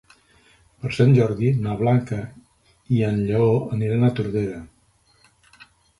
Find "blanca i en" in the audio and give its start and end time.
1.83-3.19